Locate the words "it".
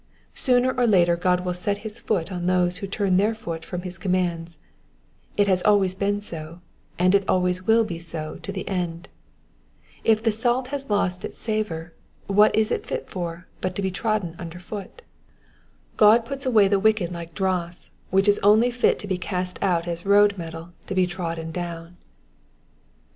7.13-7.23, 12.71-12.87